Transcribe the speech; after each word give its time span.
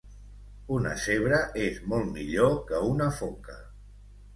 Una 0.77 0.93
zebra 1.03 1.39
és 1.67 1.79
molt 1.95 2.13
millor 2.19 2.59
que 2.73 2.85
una 2.97 3.15
foca 3.23 3.65